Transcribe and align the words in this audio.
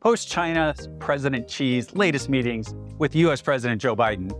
Post 0.00 0.30
China 0.30 0.74
President 0.98 1.50
Xi's 1.50 1.94
latest 1.94 2.30
meetings 2.30 2.74
with 2.96 3.14
US 3.16 3.42
President 3.42 3.82
Joe 3.82 3.94
Biden, 3.94 4.32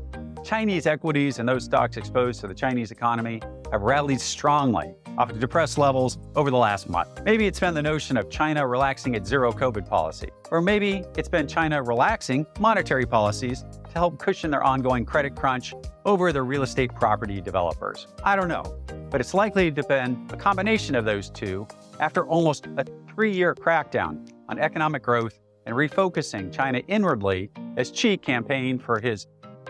Chinese 0.43 0.87
equities 0.87 1.39
and 1.39 1.47
those 1.47 1.65
stocks 1.65 1.99
exposed 1.99 2.41
to 2.41 2.49
the 2.49 2.55
Chinese 2.55 2.91
economy 2.91 3.43
have 3.71 3.83
rallied 3.83 4.23
strongly 4.23 4.95
off 5.19 5.29
of 5.29 5.39
depressed 5.39 5.77
levels 5.77 6.17
over 6.35 6.51
the 6.51 6.57
last 6.57 6.89
month. 6.89 7.11
Maybe 7.25 7.47
it's 7.47 7.61
been 7.61 7.75
the 7.75 7.83
notion 7.83 8.17
of 8.17 8.31
China 8.31 8.67
relaxing 8.67 9.15
its 9.15 9.29
zero 9.29 9.53
COVID 9.53 9.87
policy, 9.87 10.31
or 10.51 10.63
maybe 10.63 11.05
it's 11.19 11.29
been 11.29 11.47
China 11.47 11.83
relaxing 11.83 12.47
monetary 12.59 13.05
policies 13.05 13.63
to 13.85 13.93
help 13.93 14.19
cushion 14.19 14.51
their 14.51 14.65
ongoing 14.65 15.05
credit 15.05 15.37
crunch 15.37 15.75
over 16.07 16.33
the 16.33 16.41
real 16.41 16.63
estate 16.63 16.95
property 16.95 17.39
developers. 17.39 18.07
I 18.25 18.35
don't 18.35 18.49
know, 18.49 18.63
but 19.11 19.21
it's 19.21 19.35
likely 19.35 19.71
to 19.71 19.81
have 19.81 19.89
been 19.89 20.27
a 20.33 20.39
combination 20.39 20.95
of 20.95 21.05
those 21.05 21.29
two 21.29 21.69
after 21.99 22.27
almost 22.27 22.67
a 22.79 22.87
three 23.15 23.35
year 23.35 23.55
crackdown 23.55 24.27
on 24.49 24.59
economic 24.59 25.03
growth 25.03 25.39
and 25.67 25.75
refocusing 25.75 26.53
China 26.53 26.79
inwardly 26.89 27.51
as 27.77 27.93
Xi 27.95 28.17
campaigned 28.17 28.83
for 28.83 29.01
his 29.01 29.27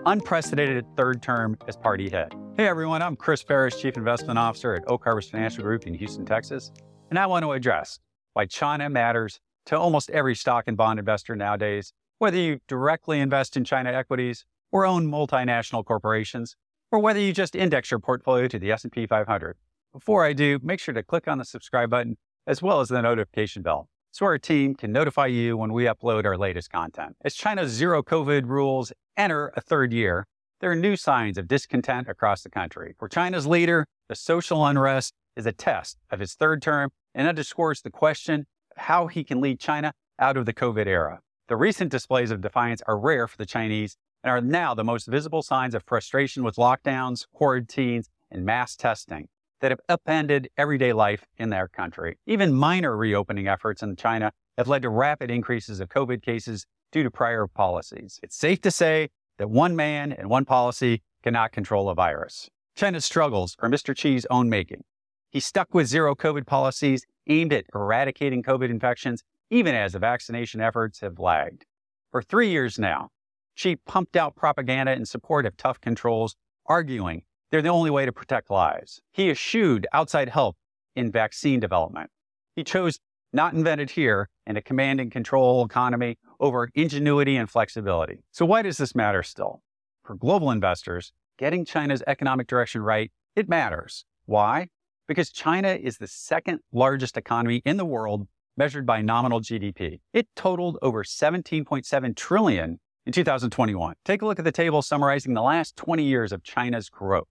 unprecedented 0.06 0.86
third 0.96 1.22
term 1.22 1.56
as 1.68 1.76
party 1.76 2.08
head. 2.08 2.32
Hey 2.56 2.66
everyone, 2.66 3.02
I'm 3.02 3.16
Chris 3.16 3.42
Perras, 3.42 3.80
Chief 3.80 3.96
Investment 3.96 4.38
Officer 4.38 4.74
at 4.74 4.82
Oak 4.86 5.04
Harvest 5.04 5.30
Financial 5.30 5.62
Group 5.62 5.86
in 5.86 5.94
Houston, 5.94 6.24
Texas, 6.24 6.72
and 7.10 7.18
I 7.18 7.26
want 7.26 7.44
to 7.44 7.52
address 7.52 7.98
why 8.34 8.46
China 8.46 8.88
matters 8.88 9.40
to 9.66 9.78
almost 9.78 10.10
every 10.10 10.34
stock 10.34 10.64
and 10.66 10.76
bond 10.76 10.98
investor 10.98 11.36
nowadays, 11.36 11.92
whether 12.18 12.36
you 12.36 12.60
directly 12.68 13.20
invest 13.20 13.56
in 13.56 13.64
China 13.64 13.90
equities 13.90 14.44
or 14.72 14.86
own 14.86 15.10
multinational 15.10 15.84
corporations, 15.84 16.56
or 16.92 16.98
whether 16.98 17.20
you 17.20 17.32
just 17.32 17.54
index 17.54 17.90
your 17.90 18.00
portfolio 18.00 18.48
to 18.48 18.58
the 18.58 18.72
S&P 18.72 19.06
500. 19.06 19.56
Before 19.92 20.24
I 20.24 20.32
do, 20.32 20.58
make 20.62 20.80
sure 20.80 20.94
to 20.94 21.02
click 21.02 21.28
on 21.28 21.38
the 21.38 21.44
subscribe 21.44 21.90
button 21.90 22.16
as 22.46 22.62
well 22.62 22.80
as 22.80 22.88
the 22.88 23.02
notification 23.02 23.62
bell 23.62 23.88
so 24.10 24.26
our 24.26 24.38
team 24.38 24.74
can 24.74 24.92
notify 24.92 25.26
you 25.26 25.56
when 25.56 25.72
we 25.72 25.84
upload 25.84 26.24
our 26.24 26.36
latest 26.36 26.70
content. 26.70 27.16
As 27.24 27.34
China's 27.34 27.70
zero 27.70 28.02
COVID 28.02 28.46
rules 28.46 28.92
enter 29.16 29.52
a 29.56 29.60
third 29.60 29.92
year, 29.92 30.26
there 30.60 30.70
are 30.70 30.76
new 30.76 30.96
signs 30.96 31.38
of 31.38 31.48
discontent 31.48 32.08
across 32.08 32.42
the 32.42 32.50
country. 32.50 32.94
For 32.98 33.08
China's 33.08 33.46
leader, 33.46 33.86
the 34.08 34.14
social 34.14 34.66
unrest 34.66 35.14
is 35.36 35.46
a 35.46 35.52
test 35.52 35.98
of 36.10 36.20
his 36.20 36.34
third 36.34 36.60
term 36.60 36.90
and 37.14 37.28
underscores 37.28 37.82
the 37.82 37.90
question 37.90 38.46
of 38.76 38.82
how 38.82 39.06
he 39.06 39.24
can 39.24 39.40
lead 39.40 39.60
China 39.60 39.92
out 40.18 40.36
of 40.36 40.46
the 40.46 40.52
COVID 40.52 40.86
era. 40.86 41.20
The 41.48 41.56
recent 41.56 41.90
displays 41.90 42.30
of 42.30 42.40
defiance 42.40 42.82
are 42.86 42.98
rare 42.98 43.26
for 43.26 43.36
the 43.36 43.46
Chinese 43.46 43.96
and 44.22 44.30
are 44.30 44.40
now 44.40 44.74
the 44.74 44.84
most 44.84 45.06
visible 45.06 45.42
signs 45.42 45.74
of 45.74 45.82
frustration 45.84 46.44
with 46.44 46.56
lockdowns, 46.56 47.26
quarantines, 47.32 48.10
and 48.30 48.44
mass 48.44 48.76
testing 48.76 49.28
that 49.60 49.70
have 49.70 49.80
upended 49.88 50.48
everyday 50.56 50.92
life 50.92 51.26
in 51.36 51.50
their 51.50 51.68
country. 51.68 52.18
Even 52.26 52.52
minor 52.52 52.96
reopening 52.96 53.48
efforts 53.48 53.82
in 53.82 53.96
China 53.96 54.32
have 54.58 54.68
led 54.68 54.82
to 54.82 54.88
rapid 54.88 55.30
increases 55.30 55.80
of 55.80 55.88
COVID 55.88 56.22
cases 56.22 56.66
due 56.92 57.02
to 57.02 57.10
prior 57.10 57.46
policies. 57.46 58.18
It's 58.22 58.36
safe 58.36 58.60
to 58.62 58.70
say 58.70 59.10
that 59.38 59.50
one 59.50 59.76
man 59.76 60.12
and 60.12 60.28
one 60.28 60.44
policy 60.44 61.02
cannot 61.22 61.52
control 61.52 61.88
a 61.88 61.94
virus. 61.94 62.48
China's 62.74 63.04
struggles 63.04 63.56
are 63.60 63.68
Mr. 63.68 63.96
Xi's 63.96 64.26
own 64.30 64.48
making. 64.48 64.82
He 65.30 65.40
stuck 65.40 65.72
with 65.72 65.86
zero 65.86 66.14
COVID 66.14 66.46
policies 66.46 67.06
aimed 67.26 67.52
at 67.52 67.66
eradicating 67.74 68.42
COVID 68.42 68.70
infections, 68.70 69.22
even 69.50 69.74
as 69.74 69.92
the 69.92 69.98
vaccination 69.98 70.60
efforts 70.60 71.00
have 71.00 71.18
lagged. 71.18 71.66
For 72.10 72.22
three 72.22 72.50
years 72.50 72.78
now, 72.78 73.10
Xi 73.54 73.76
pumped 73.76 74.16
out 74.16 74.34
propaganda 74.34 74.92
in 74.92 75.04
support 75.04 75.46
of 75.46 75.56
tough 75.56 75.80
controls, 75.80 76.34
arguing 76.66 77.22
they're 77.50 77.62
the 77.62 77.68
only 77.68 77.90
way 77.90 78.06
to 78.06 78.12
protect 78.12 78.50
lives. 78.50 79.00
He 79.12 79.30
eschewed 79.30 79.86
outside 79.92 80.28
help 80.28 80.56
in 80.94 81.10
vaccine 81.10 81.60
development. 81.60 82.10
He 82.54 82.64
chose 82.64 82.98
not 83.32 83.54
invented 83.54 83.90
here 83.90 84.28
in 84.46 84.56
a 84.56 84.62
command 84.62 85.00
and 85.00 85.10
control 85.10 85.64
economy 85.64 86.18
over 86.40 86.68
ingenuity 86.74 87.36
and 87.36 87.48
flexibility. 87.48 88.18
So 88.32 88.44
why 88.44 88.62
does 88.62 88.76
this 88.76 88.94
matter 88.94 89.22
still? 89.22 89.62
For 90.04 90.14
global 90.14 90.50
investors, 90.50 91.12
getting 91.38 91.64
China's 91.64 92.02
economic 92.06 92.46
direction 92.46 92.82
right, 92.82 93.10
it 93.36 93.48
matters. 93.48 94.04
Why? 94.26 94.68
Because 95.06 95.30
China 95.30 95.70
is 95.70 95.98
the 95.98 96.06
second 96.06 96.60
largest 96.72 97.16
economy 97.16 97.62
in 97.64 97.76
the 97.76 97.84
world 97.84 98.26
measured 98.56 98.86
by 98.86 99.00
nominal 99.00 99.40
GDP. 99.40 100.00
It 100.12 100.28
totaled 100.36 100.78
over 100.82 101.02
17.7 101.02 102.16
trillion 102.16 102.80
in 103.06 103.12
2021. 103.12 103.94
Take 104.04 104.22
a 104.22 104.26
look 104.26 104.38
at 104.38 104.44
the 104.44 104.52
table 104.52 104.82
summarizing 104.82 105.34
the 105.34 105.42
last 105.42 105.76
20 105.76 106.04
years 106.04 106.32
of 106.32 106.42
China's 106.42 106.88
growth. 106.88 107.28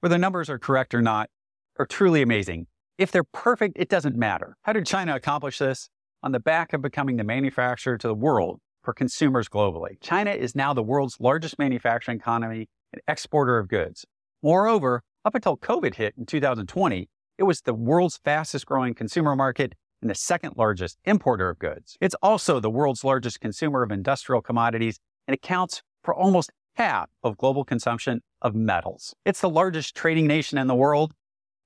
Whether 0.00 0.14
the 0.14 0.18
numbers 0.18 0.48
are 0.48 0.60
correct 0.60 0.94
or 0.94 1.02
not, 1.02 1.28
are 1.76 1.86
truly 1.86 2.22
amazing. 2.22 2.68
If 2.98 3.10
they're 3.10 3.24
perfect, 3.24 3.76
it 3.76 3.88
doesn't 3.88 4.14
matter. 4.14 4.56
How 4.62 4.72
did 4.72 4.86
China 4.86 5.16
accomplish 5.16 5.58
this? 5.58 5.90
On 6.22 6.30
the 6.30 6.38
back 6.38 6.72
of 6.72 6.82
becoming 6.82 7.16
the 7.16 7.24
manufacturer 7.24 7.98
to 7.98 8.06
the 8.06 8.14
world 8.14 8.60
for 8.84 8.94
consumers 8.94 9.48
globally. 9.48 10.00
China 10.00 10.30
is 10.30 10.54
now 10.54 10.72
the 10.72 10.84
world's 10.84 11.16
largest 11.18 11.58
manufacturing 11.58 12.18
economy 12.18 12.68
and 12.92 13.02
exporter 13.08 13.58
of 13.58 13.66
goods. 13.66 14.04
Moreover, 14.40 15.02
up 15.24 15.34
until 15.34 15.56
COVID 15.56 15.96
hit 15.96 16.14
in 16.16 16.26
2020, 16.26 17.08
it 17.36 17.42
was 17.42 17.62
the 17.62 17.74
world's 17.74 18.20
fastest 18.24 18.66
growing 18.66 18.94
consumer 18.94 19.34
market 19.34 19.74
and 20.00 20.08
the 20.08 20.14
second 20.14 20.54
largest 20.56 20.96
importer 21.04 21.50
of 21.50 21.58
goods. 21.58 21.96
It's 22.00 22.14
also 22.22 22.60
the 22.60 22.70
world's 22.70 23.02
largest 23.02 23.40
consumer 23.40 23.82
of 23.82 23.90
industrial 23.90 24.42
commodities 24.42 25.00
and 25.26 25.34
accounts 25.34 25.82
for 26.04 26.14
almost 26.14 26.52
half 26.78 27.10
of 27.24 27.36
global 27.36 27.64
consumption 27.64 28.20
of 28.40 28.54
metals. 28.54 29.14
It's 29.26 29.40
the 29.40 29.50
largest 29.50 29.96
trading 29.96 30.28
nation 30.28 30.58
in 30.58 30.68
the 30.68 30.76
world. 30.76 31.12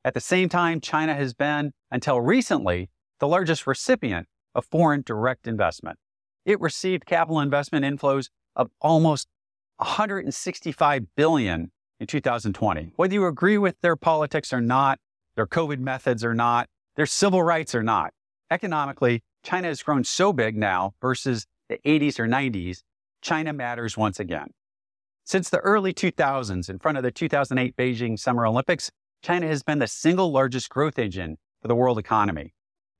At 0.04 0.14
the 0.14 0.20
same 0.20 0.48
time, 0.48 0.80
China 0.80 1.14
has 1.14 1.34
been, 1.34 1.72
until 1.90 2.20
recently, 2.20 2.88
the 3.20 3.28
largest 3.28 3.66
recipient 3.66 4.26
of 4.54 4.64
foreign 4.64 5.02
direct 5.04 5.46
investment. 5.46 5.98
It 6.46 6.58
received 6.60 7.04
capital 7.04 7.40
investment 7.40 7.84
inflows 7.84 8.30
of 8.56 8.70
almost 8.80 9.28
165 9.76 11.02
billion 11.14 11.70
in 12.00 12.06
2020. 12.06 12.94
Whether 12.96 13.14
you 13.14 13.26
agree 13.26 13.58
with 13.58 13.76
their 13.82 13.96
politics 13.96 14.50
or 14.50 14.62
not, 14.62 14.98
their 15.36 15.46
COVID 15.46 15.78
methods 15.78 16.24
or 16.24 16.34
not, 16.34 16.68
their 16.96 17.06
civil 17.06 17.42
rights 17.42 17.74
or 17.74 17.82
not, 17.82 18.12
economically, 18.50 19.22
China 19.44 19.68
has 19.68 19.82
grown 19.82 20.04
so 20.04 20.32
big 20.32 20.56
now 20.56 20.94
versus 21.02 21.46
the 21.68 21.78
80s 21.84 22.18
or 22.18 22.26
90s, 22.26 22.78
China 23.20 23.52
matters 23.52 23.96
once 23.96 24.18
again. 24.18 24.48
Since 25.24 25.50
the 25.50 25.58
early 25.58 25.94
2000s, 25.94 26.68
in 26.68 26.78
front 26.80 26.98
of 26.98 27.04
the 27.04 27.12
2008 27.12 27.76
Beijing 27.76 28.18
Summer 28.18 28.44
Olympics, 28.44 28.90
China 29.22 29.46
has 29.46 29.62
been 29.62 29.78
the 29.78 29.86
single 29.86 30.32
largest 30.32 30.68
growth 30.68 30.98
engine 30.98 31.38
for 31.60 31.68
the 31.68 31.76
world 31.76 31.96
economy. 31.96 32.54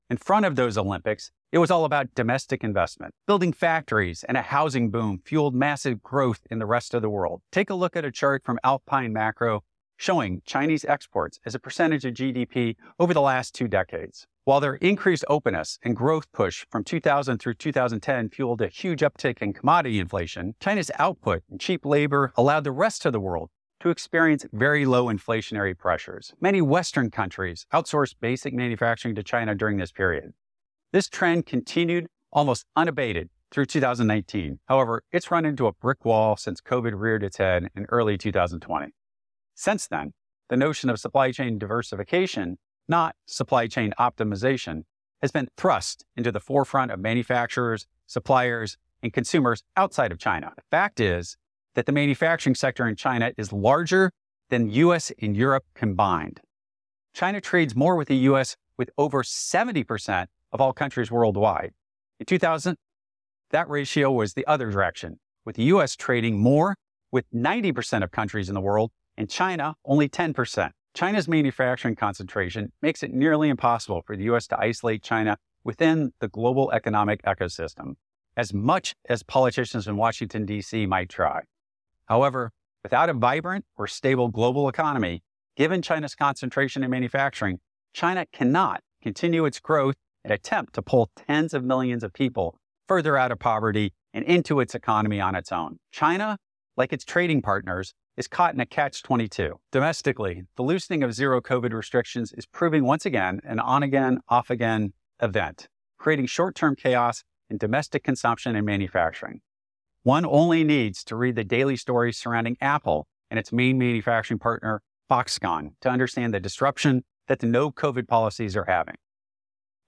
In 0.09 0.15
front 0.15 0.45
of 0.45 0.55
those 0.55 0.77
Olympics, 0.77 1.31
it 1.51 1.57
was 1.57 1.69
all 1.69 1.83
about 1.83 2.15
domestic 2.15 2.63
investment. 2.63 3.13
Building 3.27 3.51
factories 3.51 4.23
and 4.23 4.37
a 4.37 4.41
housing 4.41 4.89
boom 4.89 5.19
fueled 5.25 5.53
massive 5.53 6.01
growth 6.01 6.39
in 6.49 6.59
the 6.59 6.65
rest 6.65 6.93
of 6.93 7.01
the 7.01 7.09
world. 7.09 7.41
Take 7.51 7.69
a 7.69 7.75
look 7.75 7.97
at 7.97 8.05
a 8.05 8.11
chart 8.11 8.43
from 8.45 8.57
Alpine 8.63 9.11
Macro 9.11 9.63
showing 10.03 10.41
Chinese 10.45 10.83
exports 10.83 11.39
as 11.45 11.55
a 11.55 11.59
percentage 11.59 12.03
of 12.03 12.13
GDP 12.13 12.75
over 12.99 13.13
the 13.13 13.21
last 13.21 13.55
two 13.55 13.69
decades. 13.69 14.27
While 14.43 14.59
their 14.59 14.75
increased 14.75 15.23
openness 15.29 15.79
and 15.81 15.95
growth 15.95 16.29
push 16.33 16.65
from 16.69 16.83
2000 16.83 17.37
through 17.37 17.53
2010 17.53 18.27
fueled 18.27 18.61
a 18.61 18.67
huge 18.67 18.99
uptick 18.99 19.41
in 19.41 19.53
commodity 19.53 20.01
inflation, 20.01 20.55
China's 20.59 20.91
output 20.99 21.43
and 21.49 21.57
cheap 21.57 21.85
labor 21.85 22.33
allowed 22.35 22.65
the 22.65 22.73
rest 22.73 23.05
of 23.05 23.13
the 23.13 23.21
world 23.21 23.49
to 23.79 23.89
experience 23.89 24.45
very 24.51 24.85
low 24.85 25.05
inflationary 25.05 25.77
pressures. 25.77 26.33
Many 26.41 26.61
Western 26.61 27.09
countries 27.09 27.65
outsourced 27.73 28.15
basic 28.19 28.53
manufacturing 28.53 29.15
to 29.15 29.23
China 29.23 29.55
during 29.55 29.77
this 29.77 29.93
period. 29.93 30.33
This 30.91 31.07
trend 31.07 31.45
continued 31.45 32.07
almost 32.29 32.65
unabated 32.75 33.29
through 33.51 33.67
2019. 33.67 34.59
However, 34.65 35.03
it's 35.13 35.31
run 35.31 35.45
into 35.45 35.65
a 35.65 35.71
brick 35.71 36.03
wall 36.03 36.35
since 36.35 36.59
COVID 36.59 36.99
reared 36.99 37.23
its 37.23 37.37
head 37.37 37.69
in 37.73 37.85
early 37.85 38.17
2020. 38.17 38.91
Since 39.55 39.87
then, 39.87 40.13
the 40.49 40.57
notion 40.57 40.89
of 40.89 40.99
supply 40.99 41.31
chain 41.31 41.57
diversification 41.57 42.57
not 42.87 43.15
supply 43.25 43.67
chain 43.67 43.93
optimization, 43.99 44.83
has 45.21 45.31
been 45.31 45.47
thrust 45.57 46.05
into 46.15 46.31
the 46.31 46.39
forefront 46.39 46.91
of 46.91 46.99
manufacturers, 46.99 47.87
suppliers, 48.07 48.77
and 49.01 49.13
consumers 49.13 49.63
outside 49.77 50.11
of 50.11 50.19
China. 50.19 50.51
The 50.55 50.63
fact 50.69 50.99
is 50.99 51.37
that 51.75 51.85
the 51.85 51.91
manufacturing 51.91 52.55
sector 52.55 52.87
in 52.87 52.95
China 52.95 53.31
is 53.37 53.53
larger 53.53 54.11
than 54.49 54.69
US 54.69 55.11
and 55.21 55.35
Europe 55.35 55.63
combined. 55.73 56.41
China 57.13 57.39
trades 57.39 57.75
more 57.75 57.95
with 57.95 58.07
the 58.07 58.17
US 58.17 58.55
with 58.77 58.89
over 58.97 59.23
70% 59.23 60.27
of 60.51 60.61
all 60.61 60.73
countries 60.73 61.11
worldwide. 61.11 61.71
In 62.19 62.25
2000, 62.25 62.75
that 63.51 63.69
ratio 63.69 64.11
was 64.11 64.33
the 64.33 64.45
other 64.45 64.71
direction, 64.71 65.19
with 65.45 65.55
the 65.55 65.63
US 65.65 65.95
trading 65.95 66.39
more 66.39 66.75
with 67.11 67.25
90% 67.33 68.03
of 68.03 68.11
countries 68.11 68.49
in 68.49 68.55
the 68.55 68.61
world 68.61 68.91
and 69.17 69.29
China 69.29 69.75
only 69.85 70.09
10%. 70.09 70.71
China's 70.93 71.27
manufacturing 71.27 71.95
concentration 71.95 72.71
makes 72.81 73.01
it 73.01 73.11
nearly 73.11 73.49
impossible 73.49 74.03
for 74.05 74.15
the 74.15 74.23
U.S. 74.25 74.47
to 74.47 74.59
isolate 74.59 75.01
China 75.01 75.37
within 75.63 76.11
the 76.19 76.27
global 76.27 76.71
economic 76.71 77.21
ecosystem, 77.23 77.93
as 78.37 78.53
much 78.53 78.93
as 79.09 79.23
politicians 79.23 79.87
in 79.87 79.97
Washington, 79.97 80.45
D.C. 80.45 80.85
might 80.85 81.09
try. 81.09 81.41
However, 82.05 82.51
without 82.83 83.09
a 83.09 83.13
vibrant 83.13 83.65
or 83.77 83.87
stable 83.87 84.27
global 84.27 84.69
economy, 84.69 85.23
given 85.55 85.81
China's 85.81 86.15
concentration 86.15 86.83
in 86.83 86.91
manufacturing, 86.91 87.59
China 87.93 88.25
cannot 88.31 88.81
continue 89.01 89.45
its 89.45 89.59
growth 89.59 89.95
and 90.23 90.31
attempt 90.31 90.73
to 90.73 90.81
pull 90.81 91.09
tens 91.15 91.53
of 91.53 91.63
millions 91.63 92.03
of 92.03 92.13
people 92.13 92.57
further 92.87 93.17
out 93.17 93.31
of 93.31 93.39
poverty 93.39 93.93
and 94.13 94.25
into 94.25 94.59
its 94.59 94.75
economy 94.75 95.19
on 95.19 95.35
its 95.35 95.51
own. 95.51 95.79
China, 95.91 96.37
like 96.77 96.93
its 96.93 97.05
trading 97.05 97.41
partners, 97.41 97.93
is 98.17 98.27
caught 98.27 98.53
in 98.53 98.59
a 98.59 98.65
catch 98.65 99.03
22. 99.03 99.59
Domestically, 99.71 100.43
the 100.55 100.63
loosening 100.63 101.03
of 101.03 101.13
zero 101.13 101.41
COVID 101.41 101.73
restrictions 101.73 102.31
is 102.33 102.45
proving 102.45 102.85
once 102.85 103.05
again 103.05 103.41
an 103.43 103.59
on 103.59 103.83
again, 103.83 104.19
off 104.29 104.49
again 104.49 104.93
event, 105.21 105.67
creating 105.97 106.27
short 106.27 106.55
term 106.55 106.75
chaos 106.75 107.23
in 107.49 107.57
domestic 107.57 108.03
consumption 108.03 108.55
and 108.55 108.65
manufacturing. 108.65 109.41
One 110.03 110.25
only 110.25 110.63
needs 110.63 111.03
to 111.05 111.15
read 111.15 111.35
the 111.35 111.43
daily 111.43 111.77
stories 111.77 112.17
surrounding 112.17 112.57
Apple 112.59 113.07
and 113.31 113.39
its 113.39 113.51
main 113.51 113.77
manufacturing 113.77 114.39
partner, 114.39 114.81
Foxconn, 115.09 115.71
to 115.81 115.89
understand 115.89 116.33
the 116.33 116.39
disruption 116.39 117.03
that 117.27 117.39
the 117.39 117.47
no 117.47 117.71
COVID 117.71 118.07
policies 118.07 118.55
are 118.55 118.65
having. 118.65 118.95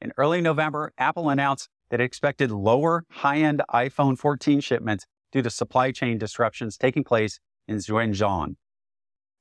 In 0.01 0.13
early 0.17 0.41
November, 0.41 0.93
Apple 0.97 1.29
announced 1.29 1.69
that 1.89 1.99
it 1.99 2.05
expected 2.05 2.51
lower 2.51 3.03
high 3.09 3.37
end 3.37 3.61
iPhone 3.73 4.17
14 4.17 4.61
shipments 4.61 5.05
due 5.31 5.41
to 5.41 5.49
supply 5.49 5.91
chain 5.91 6.17
disruptions 6.17 6.77
taking 6.77 7.03
place 7.03 7.39
in 7.67 7.77
Zhengzhou. 7.77 8.55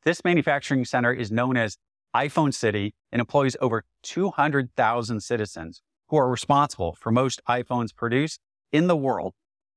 This 0.04 0.24
manufacturing 0.24 0.84
center 0.84 1.12
is 1.12 1.32
known 1.32 1.56
as 1.56 1.78
iPhone 2.14 2.54
City 2.54 2.94
and 3.10 3.20
employs 3.20 3.56
over 3.60 3.84
200,000 4.02 5.20
citizens 5.20 5.82
who 6.08 6.16
are 6.16 6.28
responsible 6.28 6.96
for 7.00 7.10
most 7.10 7.40
iPhones 7.48 7.94
produced 7.94 8.40
in 8.70 8.86
the 8.86 8.96
world. 8.96 9.32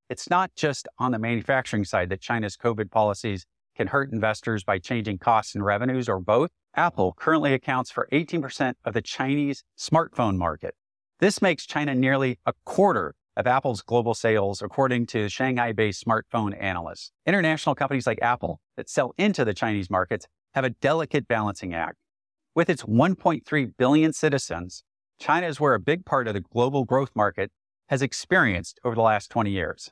It's 0.09 0.29
not 0.29 0.51
just 0.55 0.87
on 0.99 1.11
the 1.11 1.19
manufacturing 1.19 1.83
side 1.83 2.09
that 2.09 2.21
China's 2.21 2.57
COVID 2.57 2.91
policies 2.91 3.45
can 3.75 3.87
hurt 3.87 4.11
investors 4.11 4.63
by 4.63 4.79
changing 4.79 5.17
costs 5.17 5.55
and 5.55 5.63
revenues 5.63 6.09
or 6.09 6.19
both. 6.19 6.49
Apple 6.75 7.13
currently 7.17 7.53
accounts 7.53 7.89
for 7.89 8.07
18% 8.11 8.73
of 8.85 8.93
the 8.93 9.01
Chinese 9.01 9.63
smartphone 9.77 10.37
market. 10.37 10.75
This 11.19 11.41
makes 11.41 11.65
China 11.65 11.95
nearly 11.95 12.37
a 12.45 12.53
quarter 12.65 13.15
of 13.37 13.45
Apple's 13.47 13.83
global 13.83 14.15
sales, 14.15 14.61
according 14.61 15.05
to 15.05 15.29
Shanghai 15.29 15.71
based 15.71 16.03
smartphone 16.03 16.59
analysts. 16.59 17.11
International 17.25 17.75
companies 17.75 18.07
like 18.07 18.19
Apple 18.21 18.59
that 18.75 18.89
sell 18.89 19.13
into 19.17 19.45
the 19.45 19.53
Chinese 19.53 19.89
markets 19.89 20.27
have 20.55 20.65
a 20.65 20.71
delicate 20.71 21.27
balancing 21.27 21.73
act. 21.73 21.97
With 22.55 22.69
its 22.69 22.83
1.3 22.83 23.71
billion 23.77 24.11
citizens, 24.11 24.83
China 25.19 25.47
is 25.47 25.59
where 25.59 25.75
a 25.75 25.79
big 25.79 26.03
part 26.03 26.27
of 26.27 26.33
the 26.33 26.41
global 26.41 26.83
growth 26.83 27.11
market 27.15 27.51
has 27.89 28.01
experienced 28.01 28.79
over 28.83 28.95
the 28.95 29.01
last 29.01 29.29
20 29.29 29.51
years. 29.51 29.91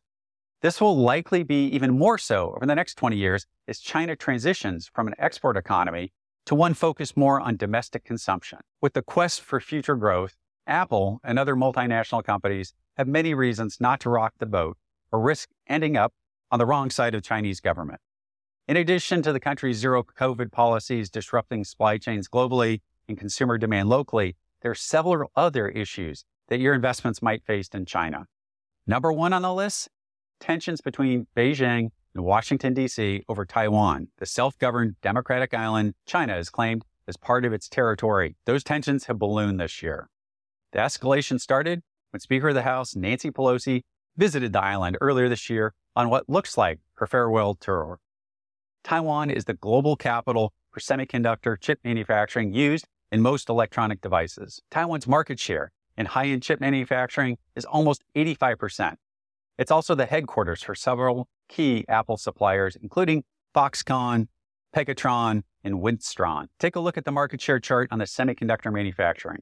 This 0.61 0.81
will 0.81 0.97
likely 0.97 1.43
be 1.43 1.67
even 1.67 1.97
more 1.97 2.17
so 2.17 2.53
over 2.55 2.65
the 2.65 2.73
next 2.73 2.95
20 2.95 3.15
years 3.15 3.45
as 3.67 3.79
China 3.79 4.15
transitions 4.15 4.89
from 4.91 5.07
an 5.07 5.13
export 5.19 5.55
economy 5.55 6.11
to 6.47 6.55
one 6.55 6.73
focused 6.73 7.15
more 7.15 7.39
on 7.39 7.57
domestic 7.57 8.03
consumption. 8.03 8.59
With 8.81 8.93
the 8.93 9.03
quest 9.03 9.41
for 9.41 9.59
future 9.59 9.95
growth, 9.95 10.35
Apple 10.67 11.19
and 11.23 11.37
other 11.37 11.55
multinational 11.55 12.23
companies 12.23 12.73
have 12.97 13.07
many 13.07 13.33
reasons 13.33 13.77
not 13.79 13.99
to 14.01 14.09
rock 14.09 14.33
the 14.39 14.45
boat 14.45 14.77
or 15.11 15.19
risk 15.19 15.49
ending 15.67 15.95
up 15.97 16.13
on 16.51 16.59
the 16.59 16.65
wrong 16.65 16.89
side 16.89 17.15
of 17.15 17.23
Chinese 17.23 17.59
government. 17.59 17.99
In 18.67 18.77
addition 18.77 19.21
to 19.21 19.31
the 19.31 19.39
country's 19.39 19.77
zero 19.77 20.03
COVID 20.03 20.51
policies 20.51 21.09
disrupting 21.09 21.63
supply 21.63 21.97
chains 21.97 22.27
globally 22.27 22.81
and 23.07 23.17
consumer 23.17 23.57
demand 23.57 23.89
locally, 23.89 24.35
there 24.61 24.71
are 24.71 24.75
several 24.75 25.31
other 25.35 25.69
issues 25.69 26.25
that 26.47 26.59
your 26.59 26.73
investments 26.73 27.21
might 27.21 27.43
face 27.43 27.69
in 27.69 27.85
China. 27.85 28.25
Number 28.87 29.11
one 29.11 29.33
on 29.33 29.41
the 29.41 29.53
list 29.53 29.89
tensions 30.39 30.81
between 30.81 31.27
Beijing 31.35 31.89
and 32.13 32.23
Washington, 32.23 32.73
D.C. 32.73 33.23
over 33.29 33.45
Taiwan, 33.45 34.07
the 34.17 34.25
self 34.25 34.57
governed 34.57 34.95
democratic 35.01 35.53
island 35.53 35.93
China 36.05 36.33
has 36.33 36.49
claimed 36.49 36.83
as 37.07 37.17
part 37.17 37.45
of 37.45 37.53
its 37.53 37.69
territory. 37.69 38.35
Those 38.45 38.63
tensions 38.63 39.05
have 39.05 39.19
ballooned 39.19 39.59
this 39.59 39.83
year. 39.83 40.09
The 40.75 40.81
escalation 40.81 41.39
started 41.39 41.83
when 42.09 42.19
Speaker 42.19 42.49
of 42.49 42.53
the 42.53 42.63
House 42.63 42.97
Nancy 42.97 43.31
Pelosi 43.31 43.83
visited 44.17 44.51
the 44.51 44.61
island 44.61 44.97
earlier 44.99 45.29
this 45.29 45.49
year 45.49 45.73
on 45.95 46.09
what 46.09 46.27
looks 46.27 46.57
like 46.57 46.81
her 46.95 47.07
farewell 47.07 47.55
tour. 47.55 48.01
Taiwan 48.83 49.29
is 49.29 49.45
the 49.45 49.53
global 49.53 49.95
capital 49.95 50.51
for 50.71 50.81
semiconductor 50.81 51.57
chip 51.57 51.79
manufacturing 51.85 52.53
used 52.53 52.89
in 53.09 53.21
most 53.21 53.47
electronic 53.47 54.01
devices. 54.01 54.61
Taiwan's 54.69 55.07
market 55.07 55.39
share 55.39 55.71
in 55.95 56.07
high 56.07 56.25
end 56.25 56.43
chip 56.43 56.59
manufacturing 56.59 57.37
is 57.55 57.63
almost 57.63 58.03
85%. 58.13 58.95
It's 59.57 59.71
also 59.71 59.95
the 59.95 60.05
headquarters 60.05 60.61
for 60.61 60.75
several 60.75 61.29
key 61.47 61.85
Apple 61.87 62.17
suppliers, 62.17 62.75
including 62.75 63.23
Foxconn, 63.55 64.27
Pegatron, 64.75 65.43
and 65.63 65.75
Wistron. 65.75 66.47
Take 66.59 66.75
a 66.75 66.81
look 66.81 66.97
at 66.97 67.05
the 67.05 67.13
market 67.13 67.39
share 67.39 67.61
chart 67.61 67.87
on 67.91 67.99
the 67.99 68.05
semiconductor 68.05 68.73
manufacturing. 68.73 69.39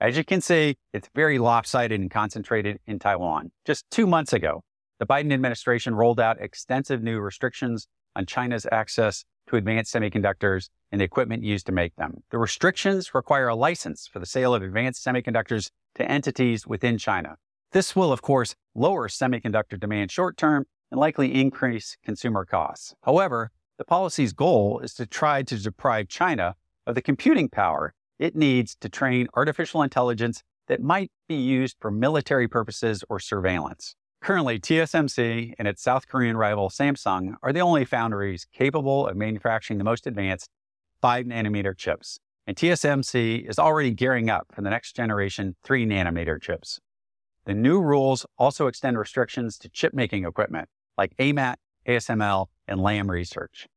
As 0.00 0.16
you 0.16 0.24
can 0.24 0.40
see, 0.40 0.76
it's 0.92 1.08
very 1.12 1.38
lopsided 1.40 2.00
and 2.00 2.08
concentrated 2.08 2.78
in 2.86 3.00
Taiwan. 3.00 3.50
Just 3.64 3.84
two 3.90 4.06
months 4.06 4.32
ago, 4.32 4.62
the 5.00 5.06
Biden 5.06 5.32
administration 5.32 5.94
rolled 5.94 6.20
out 6.20 6.40
extensive 6.40 7.02
new 7.02 7.18
restrictions 7.18 7.88
on 8.14 8.24
China's 8.24 8.64
access 8.70 9.24
to 9.48 9.56
advanced 9.56 9.92
semiconductors 9.92 10.68
and 10.92 11.00
the 11.00 11.04
equipment 11.04 11.42
used 11.42 11.66
to 11.66 11.72
make 11.72 11.96
them. 11.96 12.22
The 12.30 12.38
restrictions 12.38 13.12
require 13.12 13.48
a 13.48 13.56
license 13.56 14.06
for 14.06 14.20
the 14.20 14.26
sale 14.26 14.54
of 14.54 14.62
advanced 14.62 15.04
semiconductors 15.04 15.70
to 15.96 16.08
entities 16.08 16.64
within 16.64 16.96
China. 16.96 17.36
This 17.72 17.96
will, 17.96 18.12
of 18.12 18.22
course, 18.22 18.54
lower 18.76 19.08
semiconductor 19.08 19.80
demand 19.80 20.12
short 20.12 20.36
term 20.36 20.66
and 20.92 21.00
likely 21.00 21.34
increase 21.34 21.96
consumer 22.04 22.44
costs. 22.44 22.94
However, 23.02 23.50
the 23.78 23.84
policy's 23.84 24.32
goal 24.32 24.78
is 24.78 24.94
to 24.94 25.06
try 25.06 25.42
to 25.42 25.58
deprive 25.58 26.08
China 26.08 26.54
of 26.86 26.94
the 26.94 27.02
computing 27.02 27.48
power 27.48 27.94
it 28.18 28.36
needs 28.36 28.76
to 28.80 28.88
train 28.88 29.28
artificial 29.34 29.82
intelligence 29.82 30.42
that 30.66 30.82
might 30.82 31.10
be 31.28 31.36
used 31.36 31.76
for 31.80 31.90
military 31.90 32.48
purposes 32.48 33.04
or 33.08 33.18
surveillance. 33.18 33.94
Currently, 34.20 34.58
TSMC 34.58 35.54
and 35.58 35.68
its 35.68 35.82
South 35.82 36.08
Korean 36.08 36.36
rival 36.36 36.68
Samsung 36.68 37.34
are 37.42 37.52
the 37.52 37.60
only 37.60 37.84
foundries 37.84 38.46
capable 38.52 39.06
of 39.06 39.16
manufacturing 39.16 39.78
the 39.78 39.84
most 39.84 40.06
advanced 40.06 40.50
5 41.00 41.26
nanometer 41.26 41.76
chips. 41.76 42.18
And 42.46 42.56
TSMC 42.56 43.48
is 43.48 43.58
already 43.58 43.92
gearing 43.92 44.28
up 44.28 44.48
for 44.52 44.62
the 44.62 44.70
next 44.70 44.96
generation 44.96 45.54
3 45.64 45.86
nanometer 45.86 46.40
chips. 46.40 46.80
The 47.44 47.54
new 47.54 47.80
rules 47.80 48.26
also 48.36 48.66
extend 48.66 48.98
restrictions 48.98 49.56
to 49.58 49.68
chip 49.68 49.94
making 49.94 50.24
equipment 50.24 50.68
like 50.96 51.16
AMAT, 51.18 51.56
ASML, 51.86 52.46
and 52.66 52.80
Lam 52.80 53.10
Research. 53.10 53.68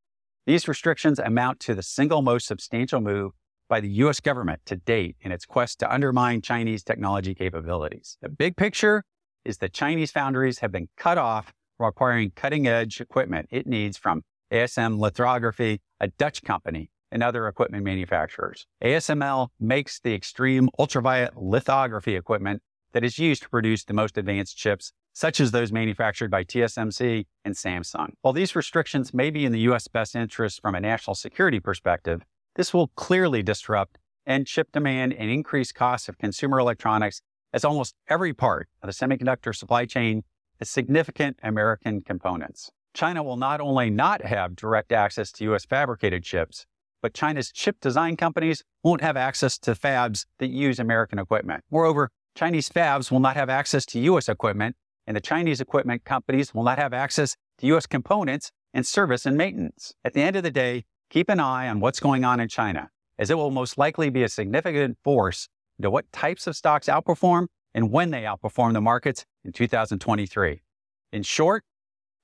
These 0.48 0.68
restrictions 0.68 1.20
amount 1.20 1.60
to 1.62 1.76
the 1.76 1.84
single 1.84 2.22
most 2.24 2.48
substantial 2.48 3.00
move 3.00 3.34
by 3.72 3.80
the 3.80 3.90
US 4.04 4.20
government 4.20 4.60
to 4.66 4.76
date 4.76 5.16
in 5.22 5.32
its 5.32 5.46
quest 5.46 5.80
to 5.80 5.92
undermine 5.92 6.42
Chinese 6.42 6.84
technology 6.84 7.34
capabilities. 7.34 8.18
The 8.22 8.28
big 8.28 8.58
picture 8.58 9.06
is 9.46 9.60
that 9.60 9.72
Chinese 9.72 10.12
foundries 10.12 10.60
have 10.60 10.74
been 10.74 10.90
cut 10.98 11.18
off 11.18 11.54
from 11.78 11.88
acquiring 11.88 12.34
cutting 12.36 12.68
edge 12.68 13.00
equipment 13.00 13.48
it 13.50 13.66
needs 13.66 13.98
from 13.98 14.24
ASM 14.52 15.00
Lithography, 15.00 15.80
a 16.02 16.10
Dutch 16.10 16.44
company, 16.44 16.92
and 17.14 17.24
other 17.24 17.48
equipment 17.48 17.86
manufacturers. 17.86 18.68
ASML 18.84 19.48
makes 19.58 20.02
the 20.02 20.14
extreme 20.14 20.68
ultraviolet 20.78 21.38
lithography 21.38 22.18
equipment 22.18 22.62
that 22.92 23.06
is 23.06 23.18
used 23.18 23.44
to 23.44 23.50
produce 23.50 23.86
the 23.86 23.94
most 23.94 24.18
advanced 24.18 24.58
chips, 24.58 24.92
such 25.14 25.40
as 25.40 25.52
those 25.52 25.72
manufactured 25.72 26.30
by 26.30 26.44
TSMC 26.44 27.26
and 27.46 27.56
Samsung. 27.56 28.10
While 28.22 28.34
these 28.34 28.54
restrictions 28.54 29.14
may 29.14 29.30
be 29.30 29.46
in 29.46 29.54
the 29.54 29.62
U.S. 29.62 29.88
best 29.88 30.14
interest 30.14 30.62
from 30.62 30.76
a 30.76 30.82
national 30.82 31.16
security 31.16 31.62
perspective, 31.62 32.24
this 32.56 32.74
will 32.74 32.88
clearly 32.96 33.42
disrupt 33.44 33.98
end 34.26 34.48
chip 34.48 34.72
demand 34.72 35.14
and 35.14 35.30
increase 35.30 35.72
costs 35.72 36.10
of 36.10 36.18
consumer 36.18 36.60
electronics 36.60 37.22
as 37.54 37.66
almost 37.66 37.96
every 38.08 38.34
part 38.34 38.68
of 38.82 38.88
the 38.88 38.94
semiconductor 38.94 39.56
supply 39.56 39.86
chain 39.86 40.24
has 40.60 40.70
significant 40.70 41.38
American 41.44 42.02
components. 42.02 42.72
China 42.94 43.24
will 43.24 43.38
not 43.38 43.62
only 43.62 43.90
not 43.90 44.24
have 44.24 44.56
direct 44.56 44.92
access 44.92 45.32
to 45.32 45.54
US 45.54 45.66
fabricated 45.66 46.24
chips, 46.24 46.66
but 47.02 47.14
China's 47.14 47.52
chip 47.52 47.80
design 47.80 48.16
companies 48.16 48.64
won't 48.84 49.02
have 49.02 49.18
access 49.18 49.58
to 49.60 49.72
fabs 49.72 50.26
that 50.38 50.50
use 50.50 50.80
American 50.80 51.20
equipment. 51.20 51.64
Moreover, 51.72 52.12
Chinese 52.36 52.70
fabs 52.70 53.12
will 53.12 53.20
not 53.20 53.36
have 53.36 53.50
access 53.50 53.86
to 53.88 54.00
US 54.00 54.30
equipment, 54.30 54.76
and 55.08 55.18
the 55.18 55.22
Chinese 55.22 55.62
equipment 55.62 56.04
companies 56.06 56.54
will 56.54 56.64
not 56.64 56.78
have 56.78 56.94
access 56.94 57.36
to 57.58 57.68
US 57.68 57.88
components 57.88 58.52
and 58.74 58.86
service 58.86 59.26
and 59.26 59.36
maintenance. 59.38 59.94
At 60.06 60.14
the 60.14 60.22
end 60.22 60.36
of 60.36 60.44
the 60.44 60.52
day, 60.52 60.86
Keep 61.12 61.28
an 61.28 61.42
eye 61.42 61.68
on 61.68 61.82
what's 61.82 62.00
going 62.00 62.24
on 62.24 62.40
in 62.40 62.48
China, 62.48 62.90
as 63.20 63.30
it 63.30 63.36
will 63.36 63.52
most 63.52 63.78
likely 63.78 64.10
be 64.10 64.24
a 64.24 64.30
significant 64.30 64.98
force 65.04 65.50
to 65.82 65.92
what 65.92 66.10
types 66.14 66.48
of 66.48 66.56
stocks 66.56 66.88
outperform 66.88 67.48
and 67.74 67.92
when 67.92 68.12
they 68.12 68.22
outperform 68.22 68.72
the 68.72 68.80
markets 68.80 69.26
in 69.44 69.52
2023. 69.52 70.62
In 71.12 71.24
short, 71.24 71.66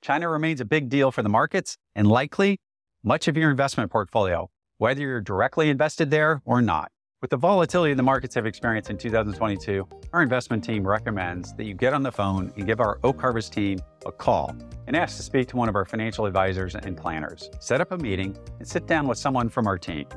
China 0.01 0.29
remains 0.29 0.61
a 0.61 0.65
big 0.65 0.87
deal 0.87 1.11
for 1.11 1.21
the 1.21 1.27
markets 1.27 1.75
and 1.95 2.07
likely 2.07 2.61
much 3.03 3.27
of 3.27 3.35
your 3.35 3.51
investment 3.51 3.91
portfolio, 3.91 4.49
whether 4.77 5.01
you're 5.01 5.19
directly 5.19 5.69
invested 5.69 6.09
there 6.09 6.41
or 6.45 6.61
not. 6.61 6.89
With 7.19 7.31
the 7.31 7.37
volatility 7.37 7.95
the 7.95 8.03
markets 8.03 8.35
have 8.35 8.45
experienced 8.45 8.91
in 8.91 8.97
2022, 8.99 9.87
our 10.13 10.21
investment 10.21 10.63
team 10.63 10.87
recommends 10.87 11.51
that 11.55 11.63
you 11.63 11.73
get 11.73 11.91
on 11.91 12.03
the 12.03 12.11
phone 12.11 12.53
and 12.55 12.67
give 12.67 12.79
our 12.79 12.99
Oak 13.03 13.19
Harvest 13.19 13.51
team 13.51 13.79
a 14.05 14.11
call 14.11 14.55
and 14.85 14.95
ask 14.95 15.17
to 15.17 15.23
speak 15.23 15.47
to 15.47 15.57
one 15.57 15.67
of 15.67 15.75
our 15.75 15.83
financial 15.83 16.27
advisors 16.27 16.75
and 16.75 16.95
planners. 16.95 17.49
Set 17.59 17.81
up 17.81 17.91
a 17.91 17.97
meeting 17.97 18.37
and 18.59 18.67
sit 18.67 18.85
down 18.85 19.07
with 19.07 19.17
someone 19.17 19.49
from 19.49 19.65
our 19.65 19.79
team. 19.79 20.07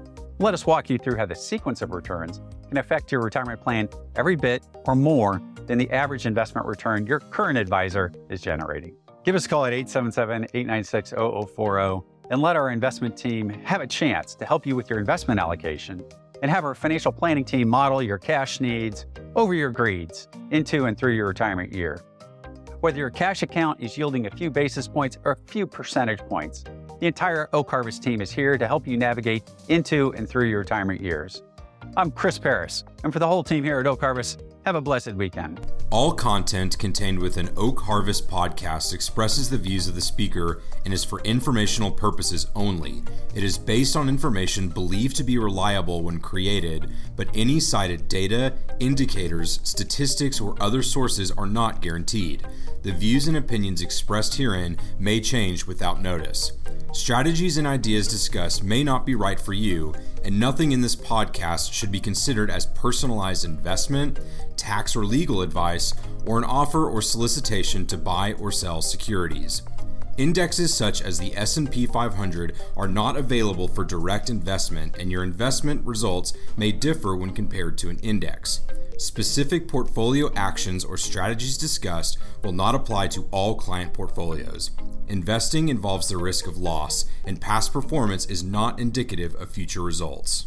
Let 0.41 0.53
us 0.53 0.67
walk 0.67 0.91
you 0.91 0.99
through 0.99 1.17
how 1.17 1.25
the 1.25 1.35
sequence 1.35 1.81
of 1.81 1.93
returns 1.93 2.43
can 2.69 2.77
affect 2.77 3.11
your 3.11 3.23
retirement 3.23 3.63
plan 3.63 3.89
every 4.15 4.37
bit 4.37 4.63
or 4.85 4.95
more 4.95 5.41
than 5.69 5.79
the 5.79 5.91
average 5.91 6.27
investment 6.27 6.67
return 6.67 7.07
your 7.07 7.21
current 7.21 7.57
advisor 7.57 8.13
is 8.29 8.43
generating. 8.43 8.95
Give 9.25 9.35
us 9.35 9.47
a 9.47 9.49
call 9.49 9.65
at 9.65 9.73
877 9.73 10.49
896 10.53 11.13
0040 11.13 12.07
and 12.29 12.43
let 12.43 12.57
our 12.57 12.69
investment 12.69 13.17
team 13.17 13.49
have 13.49 13.81
a 13.81 13.87
chance 13.87 14.35
to 14.35 14.45
help 14.45 14.67
you 14.67 14.77
with 14.77 14.91
your 14.91 14.99
investment 14.99 15.41
allocation 15.41 16.05
and 16.43 16.51
have 16.51 16.65
our 16.65 16.75
financial 16.75 17.13
planning 17.13 17.45
team 17.45 17.69
model 17.69 18.03
your 18.03 18.19
cash 18.19 18.61
needs 18.61 19.07
over 19.37 19.55
your 19.55 19.71
greeds 19.71 20.29
into 20.51 20.87
and 20.87 20.97
through 20.97 21.15
your 21.15 21.29
retirement 21.29 21.73
year. 21.73 22.01
Whether 22.81 22.99
your 22.99 23.11
cash 23.11 23.43
account 23.43 23.81
is 23.81 23.99
yielding 23.99 24.27
a 24.27 24.31
few 24.31 24.51
basis 24.51 24.89
points 24.89 25.19
or 25.25 25.33
a 25.33 25.51
few 25.51 25.67
percentage 25.67 26.21
points, 26.21 26.65
the 26.99 27.07
entire 27.07 27.49
Oak 27.53 27.71
Harvest 27.71 28.03
team 28.03 28.21
is 28.21 28.31
here 28.31 28.57
to 28.57 28.67
help 28.67 28.87
you 28.87 28.97
navigate 28.97 29.43
into 29.69 30.13
and 30.15 30.29
through 30.29 30.49
your 30.49 30.61
retirement 30.61 31.01
years. 31.01 31.43
I'm 31.97 32.11
Chris 32.11 32.39
Perras, 32.39 32.85
and 33.05 33.13
for 33.13 33.19
the 33.19 33.27
whole 33.27 33.43
team 33.43 33.65
here 33.65 33.81
at 33.81 33.87
Oak 33.87 34.01
Harvest, 34.01 34.43
have 34.71 34.77
a 34.77 34.81
blessed 34.81 35.15
weekend. 35.15 35.61
All 35.91 36.13
content 36.13 36.79
contained 36.79 37.19
within 37.19 37.51
Oak 37.57 37.81
Harvest 37.81 38.31
podcast 38.31 38.95
expresses 38.95 39.51
the 39.51 39.59
views 39.59 39.89
of 39.89 39.97
the 39.97 40.01
speaker 40.01 40.63
and 40.85 40.95
is 40.95 41.03
for 41.03 41.21
informational 41.23 41.91
purposes 41.91 42.47
only. 42.55 43.03
It 43.35 43.43
is 43.43 43.59
based 43.59 43.97
on 43.97 44.09
information 44.09 44.69
believed 44.69 45.17
to 45.17 45.25
be 45.25 45.39
reliable 45.39 46.05
when 46.05 46.21
created, 46.21 46.89
but 47.17 47.27
any 47.35 47.59
cited 47.59 48.07
data, 48.07 48.53
indicators, 48.79 49.59
statistics, 49.65 50.41
or 50.41 50.55
other 50.63 50.85
sources 50.85 51.33
are 51.33 51.47
not 51.47 51.83
guaranteed. 51.83 52.47
The 52.83 52.93
views 52.93 53.27
and 53.27 53.37
opinions 53.37 53.83
expressed 53.83 54.37
herein 54.37 54.79
may 55.01 55.21
change 55.21 55.67
without 55.67 56.01
notice. 56.01 56.53
Strategies 56.93 57.57
and 57.57 57.69
ideas 57.69 58.09
discussed 58.09 58.65
may 58.65 58.83
not 58.83 59.07
be 59.07 59.15
right 59.15 59.39
for 59.39 59.53
you, 59.53 59.95
and 60.25 60.41
nothing 60.41 60.73
in 60.73 60.81
this 60.81 60.97
podcast 60.97 61.73
should 61.73 61.93
be 61.93 62.01
considered 62.01 62.51
as 62.51 62.67
personalized 62.67 63.45
investment, 63.45 64.19
tax 64.57 64.97
or 64.97 65.05
legal 65.05 65.41
advice, 65.41 65.95
or 66.27 66.37
an 66.37 66.45
offer 66.45 66.91
or 66.91 67.01
solicitation 67.01 67.87
to 67.87 67.97
buy 67.97 68.33
or 68.35 68.51
sell 68.51 68.83
securities. 68.83 69.63
Indexes 70.19 70.75
such 70.75 71.01
as 71.01 71.17
the 71.17 71.35
S&P 71.37 71.87
500 71.87 72.57
are 72.77 72.89
not 72.89 73.17
available 73.17 73.69
for 73.69 73.85
direct 73.85 74.29
investment 74.29 74.97
and 74.99 75.13
your 75.13 75.23
investment 75.23 75.87
results 75.87 76.33
may 76.57 76.73
differ 76.73 77.15
when 77.15 77.31
compared 77.31 77.79
to 77.79 77.89
an 77.89 78.01
index. 78.01 78.63
Specific 78.99 79.69
portfolio 79.69 80.31
actions 80.35 80.85
or 80.85 80.97
strategies 80.99 81.57
discussed 81.57 82.19
will 82.43 82.53
not 82.53 82.75
apply 82.75 83.07
to 83.09 83.29
all 83.31 83.55
client 83.55 83.95
portfolios. 83.95 84.73
Investing 85.11 85.69
involves 85.69 86.07
the 86.07 86.17
risk 86.17 86.47
of 86.47 86.57
loss, 86.57 87.05
and 87.25 87.41
past 87.41 87.73
performance 87.73 88.27
is 88.27 88.45
not 88.45 88.79
indicative 88.79 89.35
of 89.35 89.51
future 89.51 89.83
results. 89.83 90.47